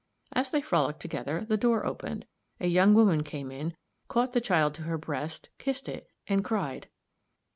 As 0.33 0.49
they 0.49 0.61
frolicked 0.63 0.99
together, 0.99 1.45
the 1.45 1.57
door 1.57 1.85
opened, 1.85 2.25
a 2.59 2.65
young 2.65 2.95
woman 2.95 3.21
came 3.21 3.51
in, 3.51 3.75
caught 4.07 4.33
the 4.33 4.41
child 4.41 4.73
to 4.73 4.81
her 4.85 4.97
breast, 4.97 5.49
kissed 5.59 5.87
it, 5.87 6.07
and 6.25 6.43
cried. 6.43 6.87